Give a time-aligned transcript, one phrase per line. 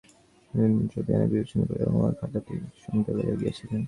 [0.53, 2.53] স্নেহশীলা যশি অনেক বিবেচনা করিয়া উমার খাতাটি
[2.83, 3.71] সঙ্গে লইয়া গিয়াছিল।